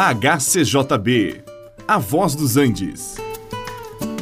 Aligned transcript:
HCJB, 0.00 1.42
A 1.88 1.98
Voz 1.98 2.36
dos 2.36 2.56
Andes. 2.56 3.16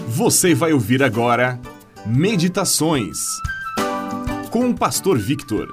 Você 0.08 0.54
vai 0.54 0.72
ouvir 0.72 1.02
agora 1.02 1.60
Meditações 2.06 3.18
com 4.50 4.70
o 4.70 4.74
Pastor 4.74 5.18
Victor. 5.18 5.70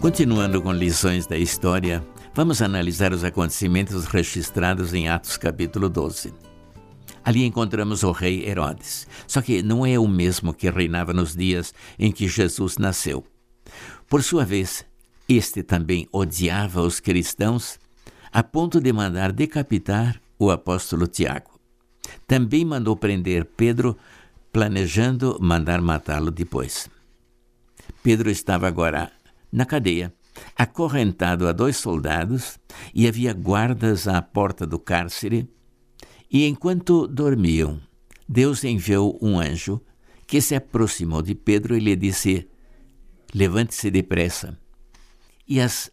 Continuando 0.00 0.60
com 0.60 0.72
lições 0.72 1.28
da 1.28 1.38
história, 1.38 2.04
vamos 2.34 2.60
analisar 2.60 3.12
os 3.12 3.22
acontecimentos 3.22 4.06
registrados 4.06 4.92
em 4.92 5.08
Atos 5.08 5.36
capítulo 5.36 5.88
12. 5.88 6.49
Ali 7.24 7.44
encontramos 7.44 8.02
o 8.02 8.12
rei 8.12 8.48
Herodes, 8.48 9.06
só 9.26 9.42
que 9.42 9.62
não 9.62 9.84
é 9.84 9.98
o 9.98 10.08
mesmo 10.08 10.54
que 10.54 10.70
reinava 10.70 11.12
nos 11.12 11.36
dias 11.36 11.74
em 11.98 12.10
que 12.10 12.26
Jesus 12.26 12.78
nasceu. 12.78 13.24
Por 14.08 14.22
sua 14.22 14.44
vez, 14.44 14.84
este 15.28 15.62
também 15.62 16.08
odiava 16.12 16.80
os 16.80 16.98
cristãos 16.98 17.78
a 18.32 18.42
ponto 18.42 18.80
de 18.80 18.92
mandar 18.92 19.32
decapitar 19.32 20.20
o 20.38 20.50
apóstolo 20.50 21.06
Tiago. 21.06 21.50
Também 22.26 22.64
mandou 22.64 22.96
prender 22.96 23.44
Pedro, 23.44 23.96
planejando 24.52 25.38
mandar 25.40 25.80
matá-lo 25.80 26.30
depois. 26.30 26.88
Pedro 28.02 28.30
estava 28.30 28.66
agora 28.66 29.12
na 29.52 29.66
cadeia, 29.66 30.12
acorrentado 30.56 31.46
a 31.46 31.52
dois 31.52 31.76
soldados, 31.76 32.58
e 32.94 33.06
havia 33.06 33.32
guardas 33.32 34.08
à 34.08 34.22
porta 34.22 34.66
do 34.66 34.78
cárcere 34.78 35.48
e 36.30 36.46
enquanto 36.46 37.08
dormiam, 37.08 37.80
Deus 38.28 38.62
enviou 38.62 39.18
um 39.20 39.40
anjo 39.40 39.80
que 40.26 40.40
se 40.40 40.54
aproximou 40.54 41.22
de 41.22 41.34
Pedro 41.34 41.76
e 41.76 41.80
lhe 41.80 41.96
disse: 41.96 42.48
Levante-se 43.34 43.90
depressa. 43.90 44.56
E 45.48 45.60
as 45.60 45.90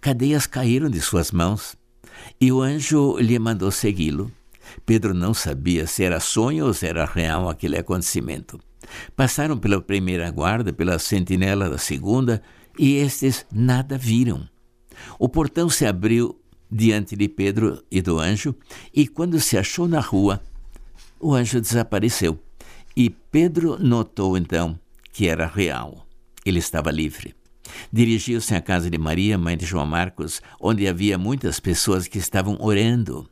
cadeias 0.00 0.46
caíram 0.46 0.88
de 0.88 1.00
suas 1.00 1.30
mãos, 1.30 1.76
e 2.40 2.50
o 2.50 2.62
anjo 2.62 3.18
lhe 3.18 3.38
mandou 3.38 3.70
segui-lo. 3.70 4.32
Pedro 4.86 5.12
não 5.12 5.34
sabia 5.34 5.86
se 5.86 6.02
era 6.02 6.18
sonho 6.18 6.66
ou 6.66 6.72
se 6.72 6.86
era 6.86 7.04
real 7.04 7.50
aquele 7.50 7.76
acontecimento. 7.76 8.58
Passaram 9.14 9.58
pela 9.58 9.80
primeira 9.82 10.30
guarda, 10.30 10.72
pela 10.72 10.98
sentinela 10.98 11.68
da 11.68 11.76
segunda, 11.76 12.42
e 12.78 12.94
estes 12.94 13.44
nada 13.52 13.98
viram. 13.98 14.48
O 15.18 15.28
portão 15.28 15.68
se 15.68 15.84
abriu 15.84 16.40
diante 16.70 17.16
de 17.16 17.28
Pedro 17.28 17.82
e 17.90 18.02
do 18.02 18.18
anjo, 18.18 18.54
e 18.92 19.06
quando 19.06 19.40
se 19.40 19.56
achou 19.56 19.86
na 19.86 20.00
rua, 20.00 20.42
o 21.20 21.34
anjo 21.34 21.60
desapareceu. 21.60 22.38
E 22.96 23.10
Pedro 23.10 23.78
notou 23.78 24.36
então 24.36 24.78
que 25.12 25.28
era 25.28 25.46
real. 25.46 26.06
Ele 26.44 26.58
estava 26.58 26.90
livre. 26.90 27.34
Dirigiu-se 27.92 28.54
à 28.54 28.60
casa 28.60 28.90
de 28.90 28.98
Maria, 28.98 29.38
mãe 29.38 29.56
de 29.56 29.64
João 29.64 29.86
Marcos, 29.86 30.40
onde 30.60 30.86
havia 30.86 31.16
muitas 31.16 31.58
pessoas 31.58 32.06
que 32.06 32.18
estavam 32.18 32.56
orando. 32.60 33.28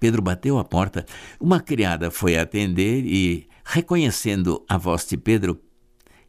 Pedro 0.00 0.22
bateu 0.22 0.58
a 0.58 0.64
porta. 0.64 1.04
Uma 1.40 1.60
criada 1.60 2.10
foi 2.10 2.36
atender 2.36 3.04
e, 3.04 3.46
reconhecendo 3.64 4.64
a 4.68 4.76
voz 4.76 5.06
de 5.06 5.16
Pedro, 5.16 5.60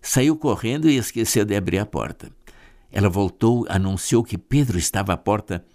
saiu 0.01 0.35
correndo 0.35 0.89
e 0.89 0.97
esqueceu 0.97 1.45
de 1.45 1.55
abrir 1.55 1.79
a 1.79 1.85
porta. 1.85 2.31
Ela 2.91 3.09
voltou, 3.09 3.65
anunciou 3.67 4.23
que 4.23 4.37
Pedro 4.37 4.77
estava 4.77 5.13
à 5.13 5.17
porta 5.17 5.65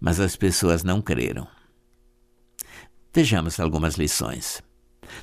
mas 0.00 0.18
as 0.18 0.34
pessoas 0.34 0.82
não 0.82 1.02
creram. 1.02 1.46
Vejamos 3.12 3.60
algumas 3.60 3.96
lições. 3.96 4.62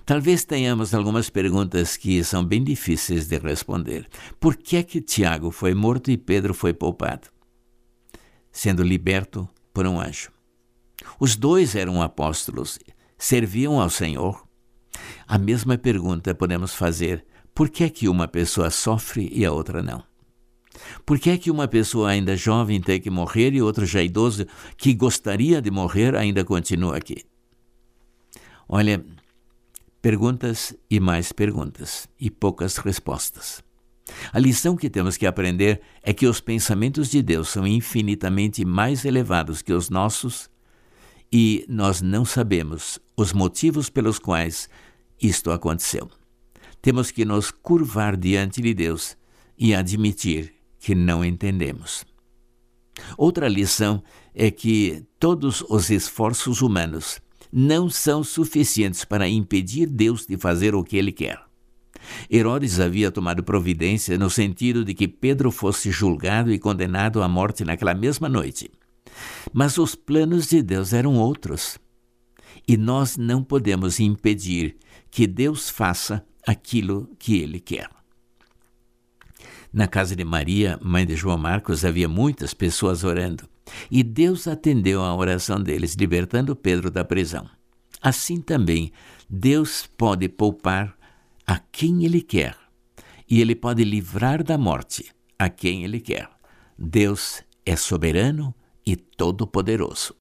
Talvez 0.06 0.44
tenhamos 0.44 0.94
algumas 0.94 1.30
perguntas 1.30 1.96
que 1.96 2.24
são 2.24 2.44
bem 2.44 2.64
difíceis 2.64 3.28
de 3.28 3.38
responder. 3.38 4.08
Por 4.40 4.56
que 4.56 4.78
é 4.78 4.84
que 4.84 5.02
Tiago 5.02 5.52
foi 5.52 5.74
morto 5.74 6.12
e 6.12 6.18
Pedro 6.18 6.54
foi 6.54 6.74
poupado? 6.74 7.30
Sendo 8.52 8.84
liberto 8.84 9.48
por 9.74 9.88
um 9.88 10.00
anjo. 10.00 10.32
Os 11.20 11.36
dois 11.36 11.76
eram 11.76 12.02
apóstolos, 12.02 12.78
serviam 13.18 13.80
ao 13.80 13.90
Senhor. 13.90 14.46
A 15.28 15.38
mesma 15.38 15.78
pergunta 15.78 16.36
podemos 16.36 16.74
fazer: 16.74 17.26
por 17.54 17.70
que 17.70 17.84
é 17.84 17.90
que 17.90 18.10
uma 18.10 18.28
pessoa 18.28 18.70
sofre 18.70 19.30
e 19.32 19.46
a 19.46 19.52
outra 19.52 19.82
não? 19.82 20.04
Por 21.06 21.20
que 21.20 21.30
é 21.30 21.38
que 21.38 21.52
uma 21.52 21.68
pessoa 21.68 22.10
ainda 22.10 22.36
jovem 22.36 22.82
tem 22.82 23.00
que 23.00 23.10
morrer 23.10 23.54
e 23.54 23.62
outra 23.62 23.86
já 23.86 24.02
idoso 24.02 24.46
que 24.78 24.94
gostaria 24.94 25.62
de 25.62 25.72
morrer 25.72 26.16
ainda 26.16 26.44
continua 26.44 26.98
aqui? 26.98 27.24
Olha, 28.68 29.04
perguntas 30.02 30.76
e 30.90 31.00
mais 31.00 31.32
perguntas 31.32 32.08
e 32.20 32.30
poucas 32.30 32.78
respostas. 32.78 33.64
A 34.32 34.40
lição 34.40 34.76
que 34.76 34.90
temos 34.90 35.18
que 35.18 35.26
aprender 35.26 35.82
é 36.02 36.14
que 36.14 36.28
os 36.28 36.40
pensamentos 36.40 37.10
de 37.10 37.22
Deus 37.22 37.50
são 37.50 37.68
infinitamente 37.68 38.64
mais 38.64 39.06
elevados 39.06 39.62
que 39.62 39.74
os 39.74 39.90
nossos 39.90 40.50
e 41.32 41.66
nós 41.68 42.02
não 42.02 42.24
sabemos 42.24 43.00
os 43.16 43.34
motivos 43.34 43.90
pelos 43.90 44.18
quais 44.18 44.70
isto 45.22 45.52
aconteceu. 45.52 46.10
Temos 46.82 47.12
que 47.12 47.26
nos 47.26 47.52
curvar 47.52 48.16
diante 48.16 48.62
de 48.62 48.74
Deus 48.74 49.18
e 49.58 49.74
admitir 49.74 50.54
que 50.88 50.96
não 50.96 51.26
entendemos. 51.26 52.06
Outra 53.18 53.50
lição 53.50 54.02
é 54.34 54.50
que 54.50 55.04
todos 55.20 55.62
os 55.68 55.90
esforços 55.90 56.62
humanos 56.62 57.20
não 57.52 57.90
são 57.90 58.24
suficientes 58.24 59.04
para 59.04 59.28
impedir 59.28 59.86
Deus 59.86 60.26
de 60.26 60.38
fazer 60.38 60.74
o 60.74 60.86
que 60.86 60.96
ele 60.96 61.12
quer. 61.12 61.42
Herodes 62.32 62.80
havia 62.80 63.12
tomado 63.12 63.44
providência 63.44 64.18
no 64.18 64.30
sentido 64.30 64.86
de 64.86 64.94
que 64.94 65.10
Pedro 65.10 65.52
fosse 65.52 65.92
julgado 65.92 66.54
e 66.54 66.58
condenado 66.58 67.22
à 67.22 67.28
morte 67.28 67.66
naquela 67.66 67.94
mesma 67.94 68.30
noite. 68.30 68.72
Mas 69.52 69.78
os 69.78 69.94
planos 69.94 70.48
de 70.48 70.62
Deus 70.62 70.94
eram 70.94 71.18
outros. 71.18 71.78
E 72.66 72.78
nós 72.78 73.18
não 73.18 73.44
podemos 73.44 74.00
impedir 74.00 74.78
que 75.12 75.28
Deus 75.28 75.70
faça 75.70 76.26
aquilo 76.48 77.10
que 77.20 77.42
ele 77.42 77.60
quer. 77.60 77.90
Na 79.72 79.88
casa 79.88 80.16
de 80.16 80.24
Maria, 80.24 80.80
mãe 80.82 81.06
de 81.06 81.16
João 81.16 81.38
Marcos, 81.38 81.84
havia 81.84 82.08
muitas 82.08 82.54
pessoas 82.54 83.04
orando. 83.04 83.48
E 83.92 84.02
Deus 84.02 84.48
atendeu 84.48 85.02
à 85.02 85.14
oração 85.16 85.62
deles, 85.62 85.94
libertando 85.96 86.56
Pedro 86.56 86.90
da 86.90 87.04
prisão. 87.04 87.50
Assim 88.02 88.40
também, 88.40 88.92
Deus 89.30 89.86
pode 89.98 90.30
poupar 90.30 90.96
a 91.46 91.60
quem 91.60 92.06
Ele 92.06 92.22
quer, 92.22 92.56
e 93.30 93.42
Ele 93.42 93.56
pode 93.56 93.84
livrar 93.84 94.44
da 94.44 94.58
morte 94.58 95.12
a 95.38 95.50
quem 95.50 95.84
Ele 95.84 96.00
quer. 96.00 96.30
Deus 96.78 97.44
é 97.66 97.76
soberano 97.76 98.54
e 98.86 98.96
todo-poderoso. 98.96 100.16